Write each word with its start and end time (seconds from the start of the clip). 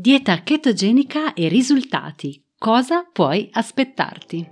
Dieta 0.00 0.44
chetogenica 0.44 1.34
e 1.34 1.48
risultati. 1.48 2.40
Cosa 2.56 3.04
puoi 3.12 3.48
aspettarti? 3.50 4.48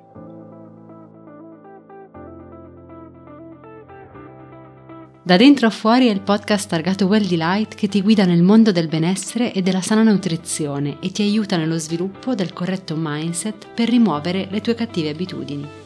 Da 5.23 5.37
dentro 5.37 5.69
a 5.69 5.71
fuori 5.71 6.09
è 6.09 6.11
il 6.11 6.23
podcast 6.23 6.69
targato 6.69 7.07
Well 7.07 7.25
Delight 7.25 7.77
che 7.77 7.87
ti 7.87 8.03
guida 8.03 8.25
nel 8.25 8.43
mondo 8.43 8.73
del 8.73 8.89
benessere 8.89 9.53
e 9.53 9.63
della 9.63 9.83
sana 9.83 10.03
nutrizione 10.03 10.99
e 10.99 11.13
ti 11.13 11.23
aiuta 11.23 11.57
nello 11.57 11.79
sviluppo 11.79 12.35
del 12.35 12.53
corretto 12.53 12.97
mindset 12.99 13.69
per 13.73 13.89
rimuovere 13.89 14.49
le 14.51 14.61
tue 14.61 14.75
cattive 14.75 15.11
abitudini. 15.11 15.86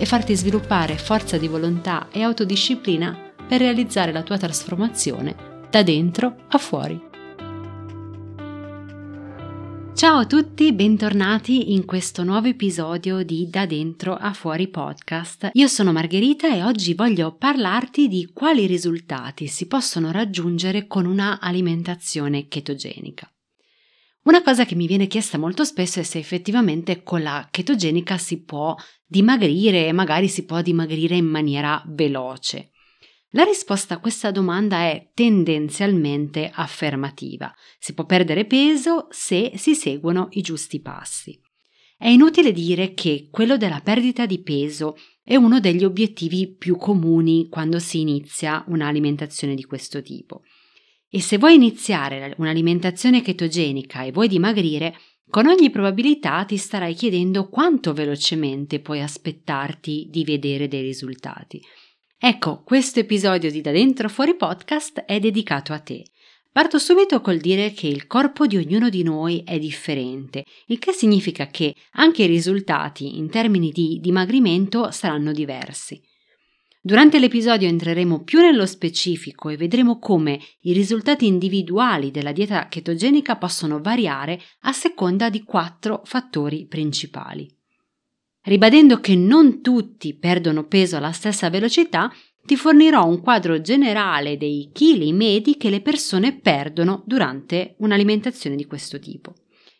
e 0.00 0.06
farti 0.06 0.34
sviluppare 0.34 0.96
forza 0.96 1.36
di 1.36 1.46
volontà 1.46 2.08
e 2.10 2.22
autodisciplina 2.22 3.34
per 3.46 3.60
realizzare 3.60 4.12
la 4.12 4.22
tua 4.22 4.38
trasformazione 4.38 5.66
da 5.68 5.82
dentro 5.82 6.36
a 6.48 6.56
fuori. 6.56 7.08
Ciao 9.92 10.16
a 10.20 10.24
tutti, 10.24 10.72
bentornati 10.72 11.74
in 11.74 11.84
questo 11.84 12.24
nuovo 12.24 12.48
episodio 12.48 13.22
di 13.22 13.50
Da 13.50 13.66
dentro 13.66 14.14
a 14.14 14.32
fuori 14.32 14.68
podcast. 14.68 15.50
Io 15.52 15.66
sono 15.66 15.92
Margherita 15.92 16.50
e 16.50 16.62
oggi 16.62 16.94
voglio 16.94 17.34
parlarti 17.34 18.08
di 18.08 18.30
quali 18.32 18.64
risultati 18.64 19.48
si 19.48 19.66
possono 19.66 20.10
raggiungere 20.10 20.86
con 20.86 21.04
una 21.04 21.40
alimentazione 21.40 22.48
chetogenica. 22.48 23.30
Una 24.22 24.42
cosa 24.42 24.66
che 24.66 24.74
mi 24.74 24.86
viene 24.86 25.06
chiesta 25.06 25.38
molto 25.38 25.64
spesso 25.64 25.98
è 25.98 26.02
se 26.02 26.18
effettivamente 26.18 27.02
con 27.02 27.22
la 27.22 27.48
chetogenica 27.50 28.18
si 28.18 28.42
può 28.42 28.74
dimagrire 29.06 29.86
e 29.86 29.92
magari 29.92 30.28
si 30.28 30.44
può 30.44 30.60
dimagrire 30.60 31.16
in 31.16 31.24
maniera 31.24 31.82
veloce. 31.86 32.72
La 33.30 33.44
risposta 33.44 33.94
a 33.94 33.98
questa 33.98 34.30
domanda 34.30 34.80
è 34.80 35.10
tendenzialmente 35.14 36.50
affermativa. 36.52 37.50
Si 37.78 37.94
può 37.94 38.04
perdere 38.04 38.44
peso 38.44 39.06
se 39.10 39.52
si 39.54 39.74
seguono 39.74 40.28
i 40.32 40.42
giusti 40.42 40.80
passi. 40.80 41.40
È 41.96 42.08
inutile 42.08 42.52
dire 42.52 42.92
che 42.92 43.28
quello 43.30 43.56
della 43.56 43.80
perdita 43.80 44.26
di 44.26 44.42
peso 44.42 44.96
è 45.22 45.36
uno 45.36 45.60
degli 45.60 45.84
obiettivi 45.84 46.54
più 46.56 46.76
comuni 46.76 47.48
quando 47.48 47.78
si 47.78 48.00
inizia 48.00 48.64
un'alimentazione 48.66 49.54
di 49.54 49.64
questo 49.64 50.02
tipo. 50.02 50.42
E 51.12 51.20
se 51.20 51.38
vuoi 51.38 51.54
iniziare 51.54 52.34
un'alimentazione 52.38 53.20
chetogenica 53.20 54.04
e 54.04 54.12
vuoi 54.12 54.28
dimagrire, 54.28 54.96
con 55.28 55.46
ogni 55.46 55.68
probabilità 55.68 56.44
ti 56.44 56.56
starai 56.56 56.94
chiedendo 56.94 57.48
quanto 57.48 57.92
velocemente 57.92 58.78
puoi 58.78 59.00
aspettarti 59.00 60.06
di 60.08 60.22
vedere 60.22 60.68
dei 60.68 60.82
risultati. 60.82 61.60
Ecco, 62.16 62.62
questo 62.62 63.00
episodio 63.00 63.50
di 63.50 63.60
Da 63.60 63.72
Dentro 63.72 64.08
Fuori 64.08 64.36
Podcast 64.36 65.00
è 65.00 65.18
dedicato 65.18 65.72
a 65.72 65.80
te. 65.80 66.04
Parto 66.52 66.78
subito 66.78 67.20
col 67.20 67.38
dire 67.38 67.72
che 67.72 67.86
il 67.86 68.06
corpo 68.06 68.46
di 68.46 68.56
ognuno 68.56 68.88
di 68.88 69.02
noi 69.02 69.42
è 69.44 69.58
differente, 69.58 70.44
il 70.66 70.78
che 70.78 70.92
significa 70.92 71.46
che 71.46 71.74
anche 71.92 72.24
i 72.24 72.26
risultati 72.26 73.18
in 73.18 73.30
termini 73.30 73.70
di 73.70 73.98
dimagrimento 74.00 74.90
saranno 74.90 75.32
diversi. 75.32 76.00
Durante 76.82 77.18
l'episodio 77.18 77.68
entreremo 77.68 78.22
più 78.22 78.40
nello 78.40 78.64
specifico 78.64 79.50
e 79.50 79.58
vedremo 79.58 79.98
come 79.98 80.40
i 80.60 80.72
risultati 80.72 81.26
individuali 81.26 82.10
della 82.10 82.32
dieta 82.32 82.68
chetogenica 82.68 83.36
possono 83.36 83.82
variare 83.82 84.40
a 84.60 84.72
seconda 84.72 85.28
di 85.28 85.42
quattro 85.42 86.00
fattori 86.04 86.66
principali. 86.66 87.46
Ribadendo 88.44 88.98
che 88.98 89.14
non 89.14 89.60
tutti 89.60 90.14
perdono 90.14 90.64
peso 90.64 90.96
alla 90.96 91.12
stessa 91.12 91.50
velocità, 91.50 92.10
ti 92.42 92.56
fornirò 92.56 93.06
un 93.06 93.20
quadro 93.20 93.60
generale 93.60 94.38
dei 94.38 94.70
chili 94.72 95.12
medi 95.12 95.58
che 95.58 95.68
le 95.68 95.82
persone 95.82 96.34
perdono 96.34 97.02
durante 97.04 97.74
un'alimentazione 97.80 98.56
di 98.56 98.64
questo 98.64 98.98
tipo. 98.98 99.34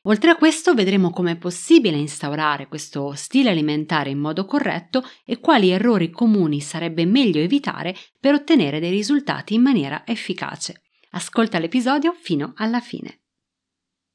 Oltre 0.05 0.31
a 0.31 0.37
questo 0.37 0.73
vedremo 0.73 1.11
come 1.11 1.33
è 1.33 1.37
possibile 1.37 1.99
instaurare 1.99 2.69
questo 2.69 3.13
stile 3.15 3.51
alimentare 3.51 4.09
in 4.09 4.19
modo 4.19 4.47
corretto 4.47 5.05
e 5.27 5.41
quali 5.41 5.71
errori 5.71 6.11
comuni 6.11 6.61
sarebbe 6.61 7.05
meglio 7.05 7.41
evitare 7.41 7.95
per 8.19 8.33
ottenere 8.33 8.81
dei 8.81 8.91
risultati 8.91 9.55
in 9.55 9.61
maniera 9.61 10.07
efficace. 10.07 10.83
Ascolta 11.11 11.59
l'episodio 11.59 12.15
fino 12.19 12.55
alla 12.57 12.81
fine. 12.81 13.21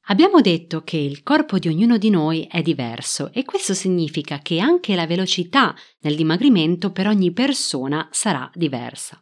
Abbiamo 0.08 0.40
detto 0.40 0.82
che 0.82 0.96
il 0.96 1.22
corpo 1.22 1.58
di 1.58 1.68
ognuno 1.68 1.98
di 1.98 2.10
noi 2.10 2.46
è 2.50 2.62
diverso 2.62 3.30
e 3.32 3.44
questo 3.44 3.74
significa 3.74 4.38
che 4.38 4.58
anche 4.60 4.94
la 4.94 5.06
velocità 5.06 5.74
nel 6.00 6.16
dimagrimento 6.16 6.90
per 6.90 7.06
ogni 7.08 7.32
persona 7.32 8.08
sarà 8.10 8.48
diversa. 8.54 9.20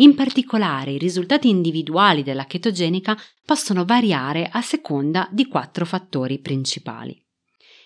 In 0.00 0.14
particolare, 0.14 0.92
i 0.92 0.98
risultati 0.98 1.48
individuali 1.48 2.22
della 2.22 2.44
chetogenica 2.44 3.16
possono 3.44 3.84
variare 3.84 4.48
a 4.50 4.60
seconda 4.62 5.28
di 5.30 5.46
quattro 5.46 5.84
fattori 5.84 6.38
principali. 6.38 7.20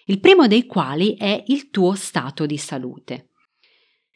Il 0.07 0.21
primo 0.21 0.47
dei 0.47 0.67
quali 0.67 1.17
è 1.17 1.45
il 1.47 1.71
tuo 1.71 1.95
stato 1.95 2.45
di 2.45 2.59
salute. 2.59 3.31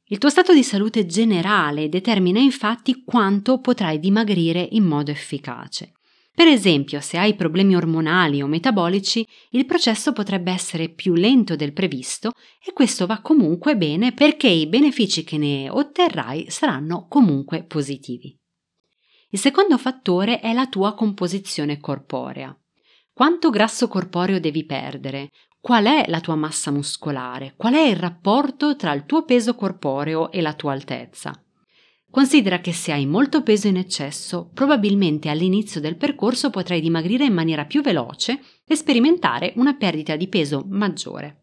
Il 0.08 0.18
tuo 0.18 0.28
stato 0.28 0.52
di 0.52 0.62
salute 0.62 1.06
generale 1.06 1.88
determina 1.88 2.38
infatti 2.38 3.02
quanto 3.02 3.60
potrai 3.60 3.98
dimagrire 3.98 4.66
in 4.72 4.84
modo 4.84 5.10
efficace. 5.10 5.95
Per 6.36 6.46
esempio, 6.46 7.00
se 7.00 7.16
hai 7.16 7.34
problemi 7.34 7.74
ormonali 7.74 8.42
o 8.42 8.46
metabolici, 8.46 9.26
il 9.52 9.64
processo 9.64 10.12
potrebbe 10.12 10.52
essere 10.52 10.90
più 10.90 11.14
lento 11.14 11.56
del 11.56 11.72
previsto 11.72 12.32
e 12.62 12.74
questo 12.74 13.06
va 13.06 13.22
comunque 13.22 13.74
bene 13.74 14.12
perché 14.12 14.46
i 14.46 14.66
benefici 14.66 15.24
che 15.24 15.38
ne 15.38 15.70
otterrai 15.70 16.50
saranno 16.50 17.06
comunque 17.08 17.64
positivi. 17.64 18.38
Il 19.30 19.38
secondo 19.38 19.78
fattore 19.78 20.40
è 20.40 20.52
la 20.52 20.66
tua 20.66 20.92
composizione 20.92 21.80
corporea. 21.80 22.54
Quanto 23.14 23.48
grasso 23.48 23.88
corporeo 23.88 24.38
devi 24.38 24.66
perdere? 24.66 25.30
Qual 25.58 25.86
è 25.86 26.04
la 26.06 26.20
tua 26.20 26.34
massa 26.34 26.70
muscolare? 26.70 27.54
Qual 27.56 27.72
è 27.72 27.80
il 27.80 27.96
rapporto 27.96 28.76
tra 28.76 28.92
il 28.92 29.06
tuo 29.06 29.24
peso 29.24 29.54
corporeo 29.54 30.30
e 30.30 30.42
la 30.42 30.52
tua 30.52 30.72
altezza? 30.72 31.32
Considera 32.16 32.60
che 32.60 32.72
se 32.72 32.92
hai 32.92 33.04
molto 33.04 33.42
peso 33.42 33.68
in 33.68 33.76
eccesso, 33.76 34.48
probabilmente 34.54 35.28
all'inizio 35.28 35.82
del 35.82 35.98
percorso 35.98 36.48
potrai 36.48 36.80
dimagrire 36.80 37.26
in 37.26 37.34
maniera 37.34 37.66
più 37.66 37.82
veloce 37.82 38.40
e 38.64 38.74
sperimentare 38.74 39.52
una 39.56 39.74
perdita 39.74 40.16
di 40.16 40.26
peso 40.26 40.64
maggiore. 40.66 41.42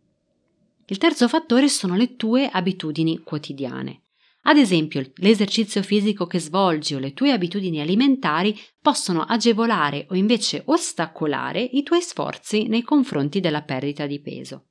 Il 0.87 0.97
terzo 0.97 1.27
fattore 1.27 1.69
sono 1.69 1.95
le 1.95 2.15
tue 2.15 2.49
abitudini 2.49 3.19
quotidiane. 3.19 4.01
Ad 4.45 4.57
esempio, 4.57 5.07
l'esercizio 5.17 5.83
fisico 5.83 6.25
che 6.25 6.39
svolgi 6.39 6.95
o 6.95 6.99
le 6.99 7.13
tue 7.13 7.29
abitudini 7.29 7.79
alimentari 7.79 8.59
possono 8.81 9.21
agevolare 9.21 10.07
o 10.09 10.15
invece 10.15 10.63
ostacolare 10.65 11.61
i 11.61 11.83
tuoi 11.83 12.01
sforzi 12.01 12.65
nei 12.65 12.81
confronti 12.81 13.39
della 13.39 13.61
perdita 13.61 14.07
di 14.07 14.19
peso. 14.19 14.69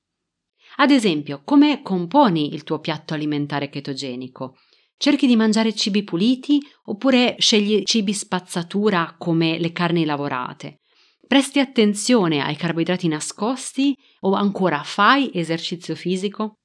Ad 0.78 0.90
esempio, 0.90 1.42
come 1.44 1.80
componi 1.80 2.52
il 2.52 2.64
tuo 2.64 2.80
piatto 2.80 3.14
alimentare 3.14 3.68
chetogenico? 3.68 4.56
Cerchi 4.96 5.26
di 5.26 5.36
mangiare 5.36 5.74
cibi 5.74 6.04
puliti 6.04 6.60
oppure 6.84 7.36
scegli 7.38 7.82
cibi 7.84 8.12
spazzatura 8.12 9.16
come 9.18 9.58
le 9.58 9.72
carni 9.72 10.04
lavorate. 10.04 10.80
Presti 11.26 11.58
attenzione 11.58 12.42
ai 12.42 12.56
carboidrati 12.56 13.08
nascosti 13.08 13.96
o 14.20 14.34
ancora 14.34 14.82
fai 14.82 15.30
esercizio 15.32 15.94
fisico? 15.94 16.58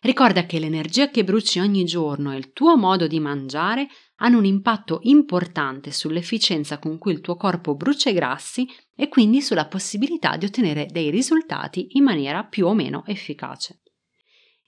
Ricorda 0.00 0.46
che 0.46 0.58
l'energia 0.58 1.10
che 1.10 1.24
bruci 1.24 1.60
ogni 1.60 1.84
giorno 1.84 2.32
e 2.32 2.38
il 2.38 2.52
tuo 2.52 2.76
modo 2.78 3.06
di 3.06 3.20
mangiare 3.20 3.86
hanno 4.16 4.38
un 4.38 4.46
impatto 4.46 5.00
importante 5.02 5.92
sull'efficienza 5.92 6.78
con 6.78 6.96
cui 6.96 7.12
il 7.12 7.20
tuo 7.20 7.36
corpo 7.36 7.74
brucia 7.74 8.08
i 8.08 8.14
grassi 8.14 8.66
e 8.96 9.08
quindi 9.08 9.42
sulla 9.42 9.66
possibilità 9.66 10.38
di 10.38 10.46
ottenere 10.46 10.86
dei 10.86 11.10
risultati 11.10 11.88
in 11.92 12.04
maniera 12.04 12.44
più 12.44 12.66
o 12.66 12.74
meno 12.74 13.04
efficace. 13.04 13.82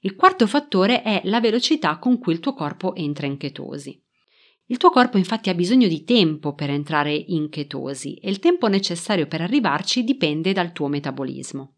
Il 0.05 0.17
quarto 0.17 0.49
fattore 0.49 1.03
è 1.03 1.21
la 1.27 1.39
velocità 1.39 1.99
con 1.99 2.19
cui 2.19 2.33
il 2.33 2.41
tuo 2.41 2.55
corpo 2.55 2.97
entra 2.97 3.29
in 3.29 3.37
chetosi. 3.37 4.03
Il 4.67 4.77
tuo 4.77 4.91
corpo 4.91 5.17
infatti 5.17 5.49
ha 5.49 5.55
bisogno 5.55 5.87
di 5.87 6.03
tempo 6.03 6.55
per 6.55 6.71
entrare 6.71 7.15
in 7.15 7.49
chetosi 7.49 8.15
e 8.15 8.29
il 8.29 8.41
tempo 8.41 8.67
necessario 8.67 9.29
per 9.29 9.43
arrivarci 9.43 10.03
dipende 10.03 10.53
dal 10.53 10.73
tuo 10.73 10.89
metabolismo. 10.89 11.77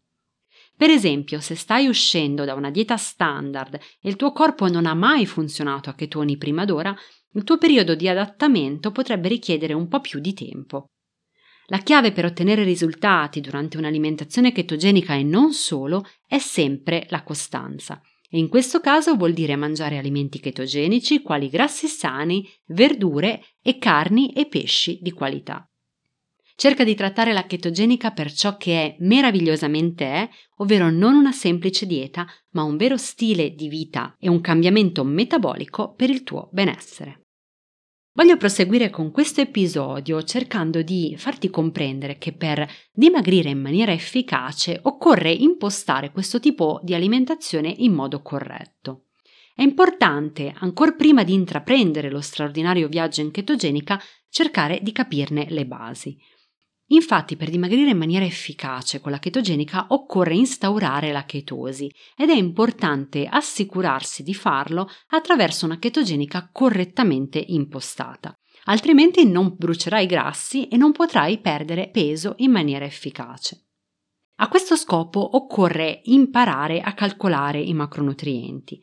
Per 0.75 0.89
esempio, 0.89 1.39
se 1.39 1.53
stai 1.53 1.85
uscendo 1.85 2.45
da 2.45 2.55
una 2.55 2.71
dieta 2.71 2.97
standard 2.97 3.75
e 3.75 4.09
il 4.09 4.15
tuo 4.15 4.31
corpo 4.31 4.67
non 4.69 4.87
ha 4.87 4.95
mai 4.95 5.27
funzionato 5.27 5.91
a 5.91 5.93
chetoni 5.93 6.35
prima 6.35 6.65
d'ora, 6.65 6.95
il 7.33 7.43
tuo 7.43 7.59
periodo 7.59 7.93
di 7.93 8.09
adattamento 8.09 8.91
potrebbe 8.91 9.27
richiedere 9.27 9.73
un 9.73 9.87
po' 9.87 9.99
più 9.99 10.19
di 10.19 10.33
tempo. 10.33 10.89
La 11.67 11.77
chiave 11.77 12.11
per 12.11 12.25
ottenere 12.25 12.63
risultati 12.63 13.39
durante 13.39 13.77
un'alimentazione 13.77 14.51
chetogenica 14.51 15.13
e 15.13 15.21
non 15.21 15.53
solo 15.53 16.03
è 16.27 16.39
sempre 16.39 17.05
la 17.09 17.21
costanza. 17.21 18.01
E 18.29 18.37
in 18.37 18.49
questo 18.49 18.79
caso 18.79 19.15
vuol 19.15 19.33
dire 19.33 19.55
mangiare 19.55 19.97
alimenti 19.97 20.39
chetogenici 20.39 21.21
quali 21.21 21.49
grassi 21.49 21.87
sani, 21.87 22.47
verdure 22.67 23.43
e 23.61 23.77
carni 23.77 24.33
e 24.33 24.47
pesci 24.47 24.99
di 25.01 25.11
qualità. 25.11 25.69
Cerca 26.57 26.85
di 26.85 26.95
trattare 26.95 27.33
la 27.33 27.45
chetogenica 27.45 28.11
per 28.11 28.31
ciò 28.31 28.55
che 28.55 28.81
è 28.81 28.95
meravigliosamente 28.99 30.05
è, 30.05 30.29
ovvero 30.57 30.89
non 30.89 31.15
una 31.15 31.33
semplice 31.33 31.85
dieta, 31.85 32.25
ma 32.51 32.63
un 32.63 32.77
vero 32.77 32.95
stile 32.95 33.53
di 33.53 33.67
vita 33.67 34.15
e 34.17 34.29
un 34.29 34.39
cambiamento 34.39 35.03
metabolico 35.03 35.93
per 35.93 36.09
il 36.09 36.23
tuo 36.23 36.49
benessere. 36.53 37.24
Voglio 38.17 38.37
proseguire 38.37 38.89
con 38.89 39.11
questo 39.11 39.41
episodio 39.41 40.23
cercando 40.23 40.81
di 40.81 41.15
farti 41.17 41.49
comprendere 41.49 42.17
che 42.17 42.31
per 42.31 42.65
dimagrire 42.93 43.49
in 43.49 43.59
maniera 43.59 43.91
efficace 43.91 44.79
occorre 44.83 45.33
impostare 45.33 46.11
questo 46.11 46.39
tipo 46.39 46.79
di 46.81 46.93
alimentazione 46.93 47.73
in 47.79 47.91
modo 47.91 48.21
corretto. 48.21 49.07
È 49.53 49.63
importante, 49.63 50.53
ancora 50.59 50.93
prima 50.93 51.25
di 51.25 51.33
intraprendere 51.33 52.09
lo 52.09 52.21
straordinario 52.21 52.87
viaggio 52.87 53.19
in 53.19 53.31
chetogenica, 53.31 54.01
cercare 54.29 54.79
di 54.81 54.93
capirne 54.93 55.47
le 55.49 55.65
basi. 55.65 56.17
Infatti, 56.89 57.35
per 57.35 57.49
dimagrire 57.49 57.89
in 57.89 57.97
maniera 57.97 58.25
efficace 58.25 58.99
con 58.99 59.11
la 59.11 59.17
chetogenica 59.17 59.87
occorre 59.89 60.35
instaurare 60.35 61.11
la 61.11 61.25
chetosi 61.25 61.91
ed 62.15 62.29
è 62.29 62.35
importante 62.35 63.25
assicurarsi 63.25 64.21
di 64.21 64.35
farlo 64.35 64.89
attraverso 65.07 65.65
una 65.65 65.79
chetogenica 65.79 66.49
correttamente 66.51 67.43
impostata. 67.47 68.37
Altrimenti 68.65 69.27
non 69.27 69.55
brucerai 69.57 70.05
grassi 70.05 70.67
e 70.67 70.77
non 70.77 70.91
potrai 70.91 71.39
perdere 71.39 71.89
peso 71.89 72.35
in 72.37 72.51
maniera 72.51 72.85
efficace. 72.85 73.65
A 74.39 74.47
questo 74.47 74.75
scopo 74.75 75.37
occorre 75.37 76.01
imparare 76.03 76.81
a 76.81 76.93
calcolare 76.93 77.61
i 77.61 77.73
macronutrienti. 77.73 78.79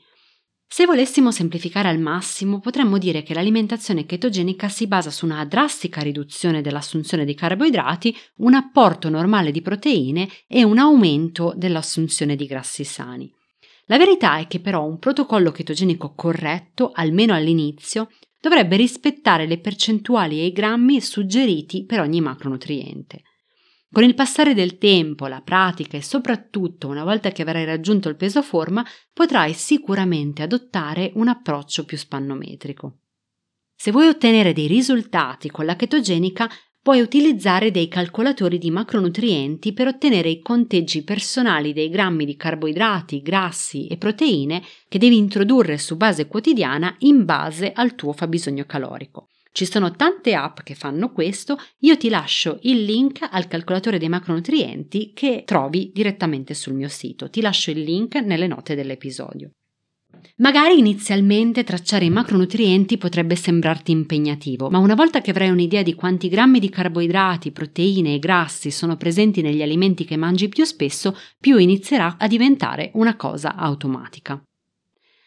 Se 0.75 0.87
volessimo 0.87 1.31
semplificare 1.31 1.91
al 1.91 1.99
massimo, 1.99 2.59
potremmo 2.59 2.97
dire 2.97 3.23
che 3.23 3.35
l'alimentazione 3.35 4.07
chetogenica 4.07 4.71
si 4.71 4.87
basa 4.87 5.11
su 5.11 5.27
una 5.27 5.45
drastica 5.45 6.01
riduzione 6.01 6.63
dell'assunzione 6.63 7.27
di 7.27 7.35
carboidrati, 7.35 8.17
un 8.37 8.55
apporto 8.55 9.11
normale 9.11 9.51
di 9.51 9.61
proteine 9.61 10.27
e 10.49 10.65
un 10.65 10.79
aumento 10.79 11.53
dell'assunzione 11.55 12.37
di 12.37 12.47
grassi 12.47 12.85
sani. 12.85 13.31
La 13.85 13.99
verità 13.99 14.39
è 14.39 14.47
che 14.47 14.61
però 14.61 14.87
un 14.87 14.99
protocollo 14.99 15.51
chetogenico 15.51 16.15
corretto, 16.15 16.91
almeno 16.95 17.35
all'inizio, 17.35 18.09
dovrebbe 18.41 18.77
rispettare 18.77 19.47
le 19.47 19.61
percentuali 19.61 20.41
e 20.41 20.47
i 20.47 20.53
grammi 20.53 21.03
suggeriti 21.03 21.85
per 21.85 22.01
ogni 22.01 22.23
macronutriente. 22.23 23.21
Con 23.93 24.05
il 24.05 24.15
passare 24.15 24.55
del 24.55 24.79
tempo, 24.79 25.27
la 25.27 25.43
pratica 25.43 25.99
e 25.99 26.03
soprattutto 26.03 26.89
una 26.89 27.05
volta 27.05 27.31
che 27.31 27.43
avrai 27.43 27.67
raggiunto 27.67 28.09
il 28.09 28.17
peso 28.17 28.41
forma, 28.41 28.83
potrai 29.12 29.53
sicuramente 29.53 30.43
adottare 30.43 31.12
un 31.17 31.29
approccio 31.29 31.85
più 31.85 31.99
spannometrico. 31.99 33.00
Se 33.77 33.91
vuoi 33.91 34.09
ottenere 34.09 34.55
dei 34.55 34.67
risultati 34.67 35.50
con 35.50 35.67
la 35.67 35.77
chetogenica, 35.77 36.49
puoi 36.81 37.00
utilizzare 37.00 37.71
dei 37.71 37.89
calcolatori 37.89 38.56
di 38.56 38.71
macronutrienti 38.71 39.75
per 39.75 39.89
ottenere 39.89 40.31
i 40.31 40.41
conteggi 40.41 41.05
personali 41.05 41.75
dei 41.75 41.91
grammi 41.91 42.25
di 42.25 42.35
carboidrati, 42.35 43.21
grassi 43.21 43.88
e 43.88 43.99
proteine 43.99 44.62
che 44.88 44.99
devi 44.99 45.19
introdurre 45.19 45.77
su 45.77 45.99
base 45.99 46.27
quotidiana 46.27 46.95
in 47.00 47.27
base 47.27 47.73
al 47.73 47.95
tuo 47.95 48.15
fabbisogno 48.15 48.65
calorico. 48.65 49.29
Ci 49.54 49.66
sono 49.66 49.90
tante 49.90 50.34
app 50.34 50.60
che 50.64 50.75
fanno 50.75 51.12
questo, 51.12 51.58
io 51.81 51.99
ti 51.99 52.08
lascio 52.08 52.58
il 52.62 52.84
link 52.84 53.28
al 53.31 53.49
calcolatore 53.49 53.99
dei 53.99 54.08
macronutrienti 54.08 55.12
che 55.14 55.43
trovi 55.44 55.90
direttamente 55.93 56.54
sul 56.54 56.72
mio 56.72 56.88
sito. 56.88 57.28
Ti 57.28 57.43
lascio 57.43 57.70
il 57.70 57.82
link 57.82 58.14
nelle 58.14 58.46
note 58.46 58.75
dell'episodio. 58.75 59.50
Magari 60.37 60.78
inizialmente 60.78 61.64
tracciare 61.64 62.06
i 62.06 62.10
macronutrienti 62.10 62.96
potrebbe 62.96 63.37
sembrarti 63.37 63.90
impegnativo, 63.90 64.70
ma 64.70 64.78
una 64.78 64.94
volta 64.94 65.20
che 65.20 65.31
avrai 65.31 65.50
un'idea 65.50 65.82
di 65.82 65.94
quanti 65.94 66.28
grammi 66.28 66.58
di 66.58 66.70
carboidrati, 66.70 67.52
proteine 67.52 68.14
e 68.14 68.19
grassi 68.19 68.70
sono 68.70 68.96
presenti 68.96 69.43
negli 69.43 69.60
alimenti 69.60 70.06
che 70.06 70.16
mangi 70.16 70.49
più 70.49 70.64
spesso, 70.64 71.14
più 71.38 71.58
inizierà 71.58 72.16
a 72.19 72.26
diventare 72.26 72.90
una 72.94 73.16
cosa 73.16 73.54
automatica. 73.54 74.43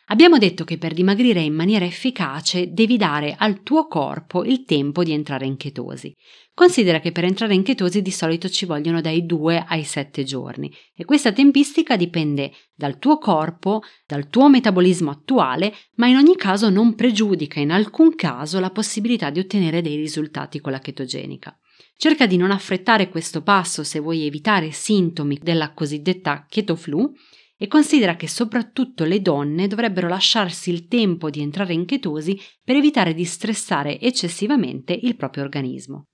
Abbiamo 0.10 0.38
detto 0.38 0.66
che 0.66 0.78
per 0.78 0.94
dimagrire 0.94 1.42
in 1.42 1.56
maniera 1.56 1.84
efficace 1.84 2.72
devi 2.72 2.96
dare 2.96 3.36
al 3.36 3.64
tuo 3.64 3.88
corpo 3.88 4.44
il 4.44 4.64
tempo 4.64 5.04
di 5.04 5.12
entrare 5.12 5.48
in 5.48 5.58
chetosi. 5.58 6.14
Considera 6.54 7.00
che 7.00 7.12
per 7.12 7.24
entrare 7.24 7.56
in 7.56 7.64
chetosi 7.64 8.04
di 8.04 8.12
solito 8.12 8.48
ci 8.48 8.68
vogliono 8.68 9.02
dai 9.02 9.26
2 9.26 9.66
ai 9.68 9.84
7 9.84 10.24
giorni 10.24 10.72
e 10.96 11.06
questa 11.06 11.32
tempistica 11.32 11.98
dipende 11.98 12.52
dal 12.76 13.00
tuo 13.00 13.18
corpo, 13.18 13.82
dal 14.06 14.30
tuo 14.30 14.48
metabolismo 14.48 15.10
attuale, 15.10 15.74
ma 15.96 16.06
in 16.06 16.18
ogni 16.18 16.36
caso 16.36 16.70
non 16.70 16.94
pregiudica 16.94 17.60
in 17.60 17.72
alcun 17.72 18.14
caso 18.14 18.60
la 18.60 18.70
possibilità 18.70 19.32
di 19.32 19.40
ottenere 19.40 19.82
dei 19.82 19.96
risultati 19.96 20.62
con 20.62 20.72
la 20.72 20.80
chetogenica. 20.80 21.58
Cerca 21.98 22.28
di 22.28 22.38
non 22.38 22.52
affrettare 22.52 23.10
questo 23.10 23.42
passo 23.42 23.84
se 23.84 24.00
vuoi 24.00 24.26
evitare 24.26 24.72
sintomi 24.72 25.40
della 25.42 25.74
cosiddetta 25.74 26.46
keto 26.48 26.76
flu 26.76 27.12
e 27.58 27.68
considera 27.68 28.16
che 28.16 28.28
soprattutto 28.28 29.06
le 29.06 29.22
donne 29.22 29.68
dovrebbero 29.68 30.08
lasciarsi 30.08 30.72
il 30.72 30.88
tempo 30.88 31.30
di 31.30 31.42
entrare 31.42 31.74
in 31.74 31.86
chetosi 31.86 32.40
per 32.64 32.76
evitare 32.76 33.14
di 33.14 33.24
stressare 33.24 34.00
eccessivamente 34.00 34.98
il 35.02 35.16
proprio 35.16 35.44
organismo. 35.44 36.08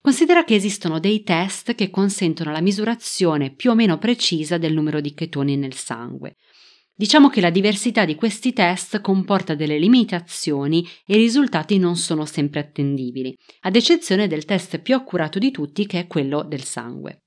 Considera 0.00 0.44
che 0.44 0.54
esistono 0.54 0.98
dei 0.98 1.22
test 1.22 1.74
che 1.74 1.90
consentono 1.90 2.52
la 2.52 2.62
misurazione 2.62 3.54
più 3.54 3.70
o 3.70 3.74
meno 3.74 3.98
precisa 3.98 4.56
del 4.56 4.72
numero 4.72 5.00
di 5.00 5.12
chetoni 5.12 5.56
nel 5.56 5.74
sangue. 5.74 6.36
Diciamo 6.94 7.28
che 7.28 7.40
la 7.40 7.50
diversità 7.50 8.04
di 8.04 8.14
questi 8.14 8.52
test 8.52 9.00
comporta 9.00 9.54
delle 9.54 9.78
limitazioni 9.78 10.86
e 11.06 11.14
i 11.14 11.18
risultati 11.18 11.78
non 11.78 11.96
sono 11.96 12.24
sempre 12.24 12.60
attendibili, 12.60 13.34
ad 13.60 13.76
eccezione 13.76 14.26
del 14.26 14.44
test 14.44 14.80
più 14.80 14.94
accurato 14.94 15.38
di 15.38 15.50
tutti 15.50 15.86
che 15.86 16.00
è 16.00 16.06
quello 16.06 16.42
del 16.42 16.62
sangue. 16.62 17.22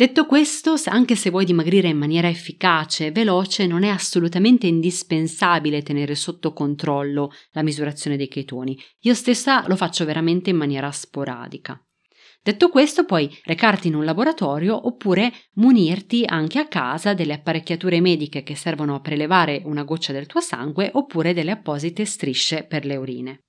Detto 0.00 0.24
questo, 0.24 0.76
anche 0.86 1.14
se 1.14 1.28
vuoi 1.28 1.44
dimagrire 1.44 1.88
in 1.88 1.98
maniera 1.98 2.26
efficace 2.26 3.04
e 3.04 3.10
veloce, 3.12 3.66
non 3.66 3.82
è 3.82 3.88
assolutamente 3.88 4.66
indispensabile 4.66 5.82
tenere 5.82 6.14
sotto 6.14 6.54
controllo 6.54 7.30
la 7.50 7.62
misurazione 7.62 8.16
dei 8.16 8.26
chetoni. 8.28 8.82
Io 9.00 9.12
stessa 9.12 9.62
lo 9.68 9.76
faccio 9.76 10.06
veramente 10.06 10.48
in 10.48 10.56
maniera 10.56 10.90
sporadica. 10.90 11.78
Detto 12.42 12.70
questo, 12.70 13.04
puoi 13.04 13.30
recarti 13.44 13.88
in 13.88 13.94
un 13.94 14.06
laboratorio 14.06 14.86
oppure 14.86 15.30
munirti 15.56 16.22
anche 16.24 16.58
a 16.58 16.66
casa 16.66 17.12
delle 17.12 17.34
apparecchiature 17.34 18.00
mediche 18.00 18.42
che 18.42 18.56
servono 18.56 18.94
a 18.94 19.00
prelevare 19.00 19.60
una 19.66 19.82
goccia 19.82 20.14
del 20.14 20.24
tuo 20.24 20.40
sangue 20.40 20.88
oppure 20.94 21.34
delle 21.34 21.50
apposite 21.50 22.06
strisce 22.06 22.64
per 22.64 22.86
le 22.86 22.96
urine. 22.96 23.40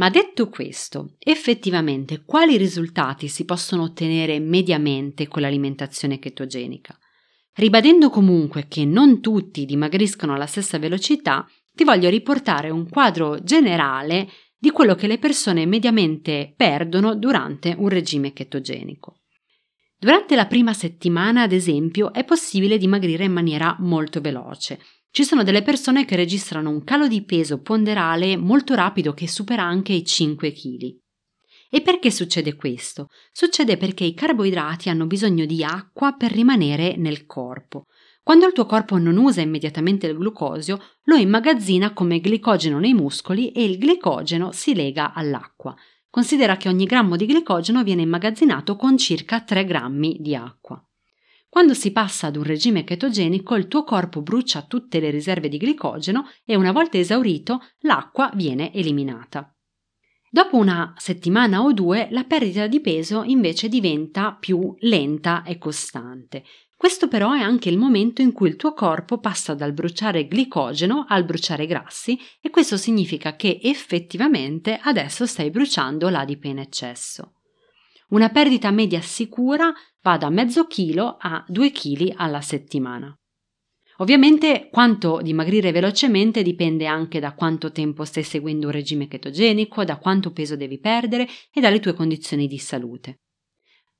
Ma 0.00 0.08
detto 0.08 0.48
questo, 0.48 1.16
effettivamente 1.18 2.22
quali 2.24 2.56
risultati 2.56 3.28
si 3.28 3.44
possono 3.44 3.82
ottenere 3.82 4.40
mediamente 4.40 5.28
con 5.28 5.42
l'alimentazione 5.42 6.18
chetogenica? 6.18 6.98
Ribadendo 7.52 8.08
comunque 8.08 8.66
che 8.66 8.86
non 8.86 9.20
tutti 9.20 9.66
dimagriscono 9.66 10.32
alla 10.32 10.46
stessa 10.46 10.78
velocità, 10.78 11.46
ti 11.74 11.84
voglio 11.84 12.08
riportare 12.08 12.70
un 12.70 12.88
quadro 12.88 13.42
generale 13.42 14.26
di 14.56 14.70
quello 14.70 14.94
che 14.94 15.06
le 15.06 15.18
persone 15.18 15.66
mediamente 15.66 16.54
perdono 16.56 17.14
durante 17.14 17.74
un 17.76 17.90
regime 17.90 18.32
chetogenico. 18.32 19.18
Durante 19.98 20.34
la 20.34 20.46
prima 20.46 20.72
settimana, 20.72 21.42
ad 21.42 21.52
esempio, 21.52 22.14
è 22.14 22.24
possibile 22.24 22.78
dimagrire 22.78 23.24
in 23.24 23.32
maniera 23.32 23.76
molto 23.80 24.22
veloce, 24.22 24.80
ci 25.12 25.24
sono 25.24 25.42
delle 25.42 25.62
persone 25.62 26.04
che 26.04 26.14
registrano 26.14 26.70
un 26.70 26.84
calo 26.84 27.08
di 27.08 27.24
peso 27.24 27.60
ponderale 27.60 28.36
molto 28.36 28.74
rapido 28.74 29.12
che 29.12 29.26
supera 29.26 29.64
anche 29.64 29.92
i 29.92 30.04
5 30.04 30.52
kg. 30.52 30.96
E 31.68 31.80
perché 31.82 32.10
succede 32.10 32.54
questo? 32.54 33.08
Succede 33.32 33.76
perché 33.76 34.04
i 34.04 34.14
carboidrati 34.14 34.88
hanno 34.88 35.06
bisogno 35.06 35.46
di 35.46 35.64
acqua 35.64 36.12
per 36.12 36.32
rimanere 36.32 36.96
nel 36.96 37.26
corpo. 37.26 37.86
Quando 38.22 38.46
il 38.46 38.52
tuo 38.52 38.66
corpo 38.66 38.98
non 38.98 39.16
usa 39.16 39.40
immediatamente 39.40 40.06
il 40.06 40.16
glucosio, 40.16 40.80
lo 41.04 41.16
immagazzina 41.16 41.92
come 41.92 42.20
glicogeno 42.20 42.78
nei 42.78 42.94
muscoli 42.94 43.50
e 43.50 43.64
il 43.64 43.78
glicogeno 43.78 44.52
si 44.52 44.74
lega 44.74 45.12
all'acqua. 45.12 45.74
Considera 46.08 46.56
che 46.56 46.68
ogni 46.68 46.86
grammo 46.86 47.16
di 47.16 47.26
glicogeno 47.26 47.82
viene 47.82 48.02
immagazzinato 48.02 48.76
con 48.76 48.96
circa 48.98 49.40
3 49.40 49.64
grammi 49.64 50.18
di 50.20 50.34
acqua. 50.34 50.84
Quando 51.50 51.74
si 51.74 51.90
passa 51.90 52.28
ad 52.28 52.36
un 52.36 52.44
regime 52.44 52.84
chetogenico, 52.84 53.56
il 53.56 53.66
tuo 53.66 53.82
corpo 53.82 54.22
brucia 54.22 54.62
tutte 54.62 55.00
le 55.00 55.10
riserve 55.10 55.48
di 55.48 55.58
glicogeno 55.58 56.28
e 56.44 56.54
una 56.54 56.70
volta 56.70 56.96
esaurito, 56.96 57.60
l'acqua 57.80 58.30
viene 58.34 58.72
eliminata. 58.72 59.52
Dopo 60.30 60.56
una 60.56 60.94
settimana 60.96 61.60
o 61.60 61.72
due, 61.72 62.06
la 62.12 62.22
perdita 62.22 62.68
di 62.68 62.80
peso 62.80 63.24
invece 63.24 63.68
diventa 63.68 64.32
più 64.38 64.76
lenta 64.78 65.42
e 65.42 65.58
costante. 65.58 66.44
Questo 66.76 67.08
però 67.08 67.32
è 67.32 67.40
anche 67.40 67.68
il 67.68 67.76
momento 67.76 68.22
in 68.22 68.30
cui 68.30 68.48
il 68.48 68.54
tuo 68.54 68.72
corpo 68.72 69.18
passa 69.18 69.52
dal 69.52 69.72
bruciare 69.72 70.28
glicogeno 70.28 71.04
al 71.08 71.24
bruciare 71.24 71.66
grassi 71.66 72.16
e 72.40 72.48
questo 72.48 72.76
significa 72.76 73.34
che 73.34 73.58
effettivamente 73.60 74.78
adesso 74.80 75.26
stai 75.26 75.50
bruciando 75.50 76.08
l'adipe 76.08 76.46
in 76.46 76.60
eccesso. 76.60 77.34
una 78.10 78.28
perdita 78.28 78.70
media 78.70 79.00
sicura 79.00 79.72
va 80.02 80.16
da 80.16 80.30
mezzo 80.30 80.66
chilo 80.66 81.16
a 81.18 81.44
2 81.46 81.70
kg 81.70 82.12
alla 82.16 82.40
settimana. 82.40 83.14
Ovviamente 83.98 84.68
quanto 84.70 85.20
dimagrire 85.20 85.72
velocemente 85.72 86.42
dipende 86.42 86.86
anche 86.86 87.20
da 87.20 87.34
quanto 87.34 87.70
tempo 87.70 88.04
stai 88.04 88.22
seguendo 88.22 88.66
un 88.66 88.72
regime 88.72 89.08
ketogenico, 89.08 89.84
da 89.84 89.98
quanto 89.98 90.32
peso 90.32 90.56
devi 90.56 90.78
perdere 90.78 91.28
e 91.52 91.60
dalle 91.60 91.80
tue 91.80 91.92
condizioni 91.92 92.46
di 92.46 92.58
salute. 92.58 93.20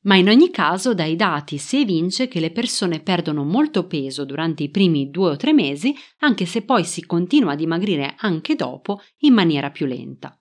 Ma 0.02 0.16
in 0.16 0.30
ogni 0.30 0.50
caso 0.50 0.94
dai 0.94 1.16
dati 1.16 1.58
si 1.58 1.82
evince 1.82 2.28
che 2.28 2.40
le 2.40 2.50
persone 2.50 3.00
perdono 3.00 3.44
molto 3.44 3.86
peso 3.86 4.24
durante 4.24 4.62
i 4.62 4.70
primi 4.70 5.10
due 5.10 5.32
o 5.32 5.36
tre 5.36 5.52
mesi, 5.52 5.94
anche 6.20 6.46
se 6.46 6.62
poi 6.62 6.84
si 6.84 7.04
continua 7.04 7.52
a 7.52 7.56
dimagrire 7.56 8.14
anche 8.16 8.54
dopo 8.54 9.02
in 9.18 9.34
maniera 9.34 9.70
più 9.70 9.84
lenta. 9.84 10.39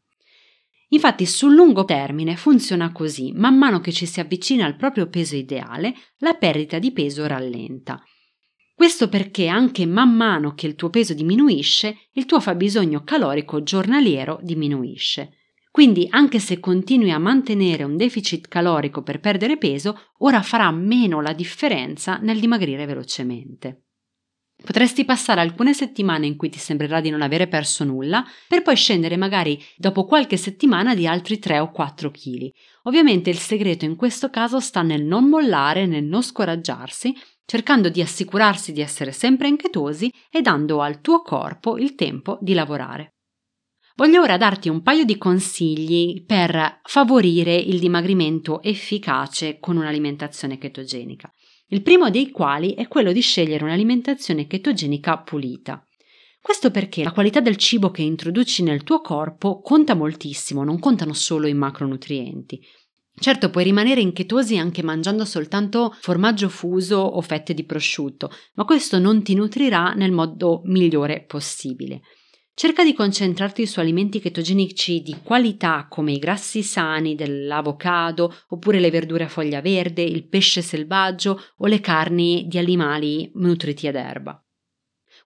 Infatti 0.90 1.26
sul 1.26 1.54
lungo 1.54 1.86
termine 1.86 2.36
funziona 2.36 2.92
così, 2.92 3.32
man 3.34 3.58
mano 3.58 3.80
che 3.80 3.92
ci 3.92 4.06
si 4.06 4.20
avvicina 4.20 4.66
al 4.66 4.76
proprio 4.76 5.08
peso 5.08 5.36
ideale, 5.36 5.94
la 6.18 6.34
perdita 6.34 6.80
di 6.80 6.92
peso 6.92 7.28
rallenta. 7.28 8.04
Questo 8.74 9.10
perché 9.10 9.48
anche 9.48 9.86
man 9.86 10.16
mano 10.16 10.54
che 10.54 10.66
il 10.66 10.76
tuo 10.76 10.90
peso 10.90 11.14
diminuisce, 11.14 12.08
il 12.14 12.26
tuo 12.26 12.40
fabbisogno 12.40 13.04
calorico 13.04 13.62
giornaliero 13.62 14.40
diminuisce. 14.42 15.34
Quindi 15.70 16.08
anche 16.10 16.40
se 16.40 16.60
continui 16.60 17.12
a 17.12 17.20
mantenere 17.20 17.84
un 17.84 17.96
deficit 17.96 18.48
calorico 18.48 19.04
per 19.04 19.20
perdere 19.20 19.58
peso, 19.58 20.14
ora 20.20 20.42
farà 20.42 20.72
meno 20.72 21.22
la 21.22 21.34
differenza 21.34 22.18
nel 22.18 22.40
dimagrire 22.40 22.86
velocemente. 22.86 23.89
Potresti 24.62 25.06
passare 25.06 25.40
alcune 25.40 25.74
settimane 25.74 26.28
in 26.28 26.36
cui 26.36 26.50
ti 26.50 26.60
sembrerà 26.60 27.00
di 27.00 27.10
non 27.10 27.22
avere 27.22 27.48
perso 27.48 27.84
nulla, 27.86 28.26
per 28.48 28.62
poi 28.62 28.76
scendere 28.76 29.16
magari 29.16 29.62
dopo 29.78 30.06
qualche 30.06 30.38
settimana 30.38 30.94
di 30.94 31.08
altri 31.08 31.40
3 31.40 31.60
o 31.60 31.72
4 31.72 32.12
kg. 32.12 32.50
Ovviamente 32.84 33.30
il 33.30 33.38
segreto 33.38 33.86
in 33.86 33.96
questo 33.96 34.30
caso 34.30 34.60
sta 34.60 34.82
nel 34.82 35.04
non 35.04 35.30
mollare, 35.30 35.86
nel 35.86 36.04
non 36.04 36.22
scoraggiarsi, 36.22 37.16
cercando 37.46 37.90
di 37.90 38.02
assicurarsi 38.02 38.72
di 38.74 38.82
essere 38.82 39.12
sempre 39.12 39.48
in 39.48 39.56
chetosi 39.56 40.14
e 40.30 40.42
dando 40.42 40.82
al 40.82 41.02
tuo 41.02 41.22
corpo 41.22 41.78
il 41.78 41.96
tempo 41.96 42.38
di 42.42 42.54
lavorare. 42.54 43.14
Voglio 43.96 44.22
ora 44.22 44.38
darti 44.38 44.70
un 44.70 44.82
paio 44.82 45.04
di 45.04 45.18
consigli 45.18 46.24
per 46.26 46.80
favorire 46.84 47.56
il 47.56 47.80
dimagrimento 47.80 48.62
efficace 48.62 49.60
con 49.60 49.78
un'alimentazione 49.78 50.58
chetogenica. 50.58 51.30
Il 51.72 51.84
primo 51.84 52.10
dei 52.10 52.32
quali 52.32 52.74
è 52.74 52.88
quello 52.88 53.12
di 53.12 53.22
scegliere 53.22 53.64
un'alimentazione 53.64 54.48
chetogenica 54.48 55.20
pulita. 55.20 55.86
Questo 56.42 56.72
perché 56.72 57.04
la 57.04 57.12
qualità 57.12 57.42
del 57.42 57.58
cibo 57.58 57.92
che 57.92 58.02
introduci 58.02 58.64
nel 58.64 58.82
tuo 58.82 59.02
corpo 59.02 59.62
conta 59.62 59.94
moltissimo, 59.94 60.64
non 60.64 60.80
contano 60.80 61.14
solo 61.14 61.46
i 61.46 61.54
macronutrienti. 61.54 62.60
Certo, 63.14 63.52
puoi 63.52 63.66
rimanere 63.66 64.02
in 64.02 64.14
chetosi 64.14 64.58
anche 64.58 64.82
mangiando 64.82 65.26
soltanto 65.26 65.96
formaggio 66.00 66.50
fuso 66.50 66.98
o 66.98 67.22
fette 67.22 67.54
di 67.54 67.66
prosciutto, 67.66 68.32
ma 68.54 68.66
questo 68.66 68.98
non 68.98 69.22
ti 69.22 69.36
nutrirà 69.36 69.94
nel 69.94 70.12
modo 70.12 70.62
migliore 70.64 71.24
possibile. 71.28 72.02
Cerca 72.60 72.84
di 72.84 72.94
concentrarti 72.94 73.66
su 73.66 73.80
alimenti 73.80 74.20
chetogenici 74.20 75.02
di 75.02 75.16
qualità 75.24 75.88
come 75.90 76.12
i 76.12 76.20
grassi 76.20 76.62
sani 76.62 77.16
dell'avocado 77.16 78.36
oppure 78.50 78.82
le 78.82 78.90
verdure 78.90 79.24
a 79.24 79.30
foglia 79.30 79.62
verde, 79.62 80.02
il 80.02 80.28
pesce 80.28 80.62
selvaggio 80.62 81.42
o 81.56 81.68
le 81.68 81.80
carni 81.80 82.48
di 82.50 82.58
animali 82.58 83.32
nutriti 83.36 83.88
ad 83.88 83.96
erba. 83.96 84.46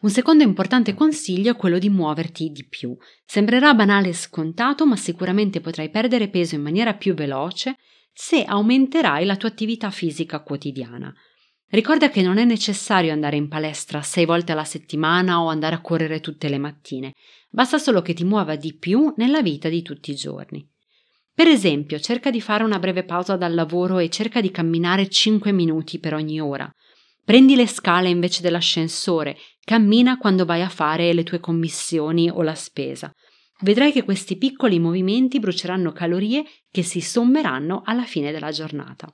Un 0.01 0.11
secondo 0.11 0.43
importante 0.43 0.93
consiglio 0.93 1.53
è 1.53 1.55
quello 1.55 1.79
di 1.79 1.89
muoverti 1.89 2.51
di 2.51 2.67
più. 2.67 2.95
Sembrerà 3.25 3.73
banale 3.73 4.09
e 4.09 4.13
scontato, 4.13 4.85
ma 4.85 4.95
sicuramente 4.95 5.59
potrai 5.59 5.89
perdere 5.89 6.29
peso 6.29 6.53
in 6.53 6.61
maniera 6.61 6.93
più 6.93 7.15
veloce 7.15 7.77
se 8.13 8.43
aumenterai 8.43 9.25
la 9.25 9.37
tua 9.37 9.49
attività 9.49 9.89
fisica 9.89 10.43
quotidiana. 10.43 11.11
Ricorda 11.73 12.11
che 12.11 12.21
non 12.21 12.37
è 12.37 12.45
necessario 12.45 13.11
andare 13.11 13.35
in 13.35 13.47
palestra 13.47 14.03
sei 14.03 14.25
volte 14.25 14.51
alla 14.51 14.63
settimana 14.63 15.41
o 15.41 15.47
andare 15.47 15.73
a 15.73 15.81
correre 15.81 16.19
tutte 16.19 16.47
le 16.47 16.59
mattine, 16.59 17.13
basta 17.49 17.79
solo 17.79 18.03
che 18.03 18.13
ti 18.13 18.23
muova 18.23 18.55
di 18.55 18.77
più 18.77 19.11
nella 19.17 19.41
vita 19.41 19.69
di 19.69 19.81
tutti 19.81 20.11
i 20.11 20.15
giorni. 20.15 20.63
Per 21.33 21.47
esempio, 21.47 21.99
cerca 21.99 22.29
di 22.29 22.41
fare 22.41 22.63
una 22.63 22.77
breve 22.77 23.05
pausa 23.05 23.37
dal 23.37 23.55
lavoro 23.55 23.97
e 23.97 24.09
cerca 24.09 24.39
di 24.39 24.51
camminare 24.51 25.09
5 25.09 25.51
minuti 25.51 25.97
per 25.97 26.13
ogni 26.13 26.39
ora. 26.39 26.71
Prendi 27.25 27.55
le 27.55 27.65
scale 27.65 28.09
invece 28.09 28.43
dell'ascensore, 28.43 29.35
cammina 29.65 30.19
quando 30.19 30.45
vai 30.45 30.61
a 30.61 30.69
fare 30.69 31.11
le 31.11 31.23
tue 31.23 31.39
commissioni 31.39 32.29
o 32.29 32.43
la 32.43 32.53
spesa. 32.53 33.11
Vedrai 33.61 33.91
che 33.91 34.03
questi 34.03 34.37
piccoli 34.37 34.77
movimenti 34.77 35.39
bruceranno 35.39 35.91
calorie 35.91 36.43
che 36.69 36.83
si 36.83 37.01
sommeranno 37.01 37.81
alla 37.83 38.05
fine 38.05 38.31
della 38.31 38.51
giornata. 38.51 39.11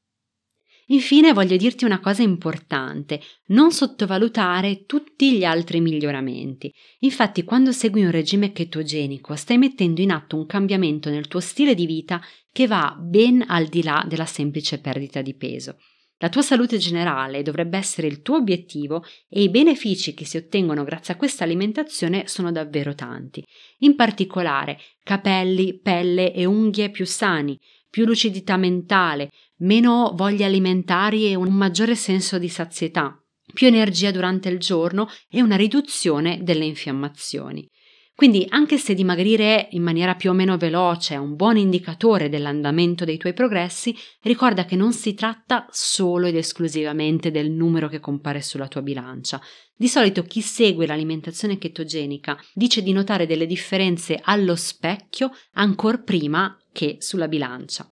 Infine 0.92 1.34
voglio 1.34 1.56
dirti 1.56 1.86
una 1.86 2.00
cosa 2.00 2.24
importante, 2.24 3.22
non 3.48 3.72
sottovalutare 3.72 4.86
tutti 4.86 5.38
gli 5.38 5.44
altri 5.44 5.82
miglioramenti. 5.82 6.74
Infatti 7.00 7.44
quando 7.44 7.72
segui 7.72 8.04
un 8.04 8.12
regime 8.12 8.52
ketogenico 8.52 9.36
stai 9.36 9.60
mettendo 9.60 10.02
in 10.02 10.12
atto 10.12 10.36
un 10.36 10.48
cambiamento 10.48 11.12
nel 11.12 11.28
tuo 11.28 11.40
stile 11.42 11.76
di 11.76 11.86
vita 11.86 12.20
che 12.52 12.66
va 12.66 12.96
ben 13.00 13.44
al 13.48 13.68
di 13.68 13.84
là 13.84 14.04
della 14.08 14.26
semplice 14.26 14.80
perdita 14.80 15.22
di 15.22 15.36
peso. 15.36 15.78
La 16.22 16.28
tua 16.28 16.42
salute 16.42 16.78
generale 16.78 17.44
dovrebbe 17.44 17.78
essere 17.78 18.08
il 18.08 18.22
tuo 18.22 18.38
obiettivo 18.38 19.06
e 19.30 19.44
i 19.44 19.50
benefici 19.50 20.14
che 20.14 20.26
si 20.26 20.38
ottengono 20.38 20.84
grazie 20.84 21.14
a 21.14 21.18
questa 21.18 21.44
alimentazione 21.44 22.28
sono 22.28 22.52
davvero 22.52 22.94
tanti. 22.96 23.46
In 23.80 23.96
particolare 23.96 24.80
capelli, 25.02 25.80
pelle 25.80 26.34
e 26.34 26.46
unghie 26.46 26.90
più 26.90 27.06
sani, 27.06 27.58
più 27.90 28.06
lucidità 28.06 28.58
mentale, 28.58 29.30
meno 29.60 30.14
voglie 30.16 30.46
alimentari 30.46 31.28
e 31.28 31.36
un 31.36 31.54
maggiore 31.54 31.96
senso 31.96 32.38
di 32.38 32.50
sazietà, 32.50 33.18
più 33.54 33.68
energia 33.68 34.12
durante 34.12 34.50
il 34.50 34.60
giorno 34.60 35.08
e 35.30 35.42
una 35.42 35.56
riduzione 35.56 36.40
delle 36.44 36.66
infiammazioni. 36.66 37.68
Quindi 38.20 38.46
anche 38.50 38.78
se 38.78 38.96
dimagrire 38.96 39.70
in 39.72 39.82
maniera 39.82 40.14
più 40.14 40.32
o 40.32 40.34
meno 40.34 40.58
veloce 40.58 41.14
è 41.14 41.18
un 41.18 41.38
buon 41.38 41.56
indicatore 41.56 42.28
dell'andamento 42.28 43.06
dei 43.06 43.16
tuoi 43.16 43.32
progressi, 43.32 43.96
ricorda 44.24 44.66
che 44.66 44.76
non 44.76 44.92
si 44.92 45.14
tratta 45.14 45.66
solo 45.70 46.28
ed 46.28 46.36
esclusivamente 46.36 47.32
del 47.32 47.50
numero 47.50 47.88
che 47.88 48.02
compare 48.02 48.42
sulla 48.42 48.68
tua 48.68 48.82
bilancia. 48.82 49.40
Di 49.74 49.88
solito 49.88 50.24
chi 50.24 50.42
segue 50.42 50.86
l'alimentazione 50.86 51.58
chetogenica 51.58 52.38
dice 52.54 52.84
di 52.84 52.92
notare 52.92 53.26
delle 53.26 53.46
differenze 53.46 54.20
allo 54.22 54.58
specchio 54.58 55.32
ancora 55.54 56.00
prima 56.00 56.58
che 56.74 56.98
sulla 57.00 57.30
bilancia. 57.30 57.90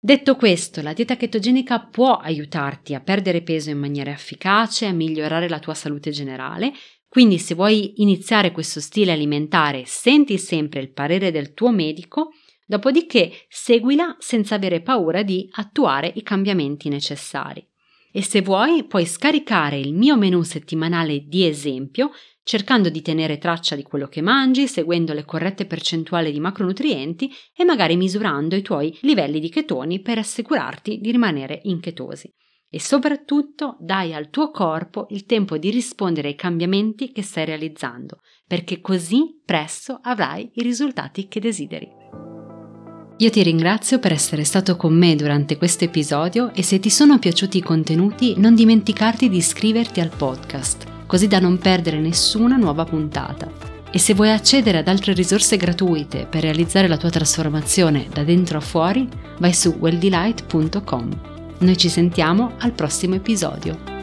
Detto 0.00 0.36
questo, 0.36 0.80
la 0.80 0.92
dieta 0.92 1.16
chetogenica 1.16 1.80
può 1.80 2.18
aiutarti 2.18 2.94
a 2.94 3.00
perdere 3.00 3.42
peso 3.42 3.70
in 3.70 3.78
maniera 3.78 4.12
efficace, 4.12 4.86
a 4.86 4.92
migliorare 4.92 5.48
la 5.48 5.58
tua 5.58 5.74
salute 5.74 6.12
generale, 6.12 6.72
quindi 7.08 7.38
se 7.38 7.56
vuoi 7.56 8.00
iniziare 8.00 8.52
questo 8.52 8.78
stile 8.78 9.10
alimentare, 9.10 9.82
senti 9.86 10.38
sempre 10.38 10.80
il 10.80 10.92
parere 10.92 11.32
del 11.32 11.52
tuo 11.52 11.72
medico, 11.72 12.30
dopodiché 12.64 13.46
seguila 13.48 14.14
senza 14.20 14.54
avere 14.54 14.82
paura 14.82 15.24
di 15.24 15.48
attuare 15.52 16.12
i 16.14 16.22
cambiamenti 16.22 16.88
necessari. 16.88 17.66
E 18.12 18.22
se 18.22 18.40
vuoi, 18.40 18.84
puoi 18.84 19.04
scaricare 19.04 19.78
il 19.78 19.94
mio 19.94 20.16
menu 20.16 20.42
settimanale 20.42 21.24
di 21.26 21.44
esempio 21.44 22.12
cercando 22.48 22.88
di 22.88 23.02
tenere 23.02 23.36
traccia 23.36 23.76
di 23.76 23.82
quello 23.82 24.08
che 24.08 24.22
mangi, 24.22 24.68
seguendo 24.68 25.12
le 25.12 25.26
corrette 25.26 25.66
percentuali 25.66 26.32
di 26.32 26.40
macronutrienti 26.40 27.30
e 27.54 27.62
magari 27.62 27.94
misurando 27.94 28.56
i 28.56 28.62
tuoi 28.62 28.96
livelli 29.02 29.38
di 29.38 29.50
chetoni 29.50 30.00
per 30.00 30.16
assicurarti 30.16 30.98
di 30.98 31.10
rimanere 31.10 31.60
in 31.64 31.78
chetosi. 31.78 32.32
E 32.70 32.80
soprattutto 32.80 33.76
dai 33.80 34.14
al 34.14 34.30
tuo 34.30 34.50
corpo 34.50 35.08
il 35.10 35.26
tempo 35.26 35.58
di 35.58 35.68
rispondere 35.68 36.28
ai 36.28 36.36
cambiamenti 36.36 37.12
che 37.12 37.20
stai 37.20 37.44
realizzando, 37.44 38.20
perché 38.46 38.80
così 38.80 39.42
presto 39.44 39.98
avrai 40.00 40.50
i 40.54 40.62
risultati 40.62 41.28
che 41.28 41.40
desideri. 41.40 41.86
Io 43.18 43.28
ti 43.28 43.42
ringrazio 43.42 43.98
per 43.98 44.12
essere 44.12 44.44
stato 44.44 44.74
con 44.76 44.96
me 44.96 45.16
durante 45.16 45.58
questo 45.58 45.84
episodio 45.84 46.54
e 46.54 46.62
se 46.62 46.80
ti 46.80 46.88
sono 46.88 47.18
piaciuti 47.18 47.58
i 47.58 47.62
contenuti 47.62 48.38
non 48.38 48.54
dimenticarti 48.54 49.28
di 49.28 49.36
iscriverti 49.36 50.00
al 50.00 50.12
podcast 50.16 50.96
così 51.08 51.26
da 51.26 51.40
non 51.40 51.56
perdere 51.58 51.98
nessuna 51.98 52.56
nuova 52.56 52.84
puntata. 52.84 53.50
E 53.90 53.98
se 53.98 54.12
vuoi 54.12 54.30
accedere 54.30 54.78
ad 54.78 54.88
altre 54.88 55.14
risorse 55.14 55.56
gratuite 55.56 56.26
per 56.28 56.42
realizzare 56.42 56.86
la 56.86 56.98
tua 56.98 57.08
trasformazione 57.08 58.06
da 58.12 58.22
dentro 58.22 58.58
a 58.58 58.60
fuori, 58.60 59.08
vai 59.38 59.54
su 59.54 59.74
welldelight.com. 59.80 61.08
Noi 61.60 61.76
ci 61.78 61.88
sentiamo 61.88 62.52
al 62.58 62.72
prossimo 62.72 63.14
episodio. 63.14 63.97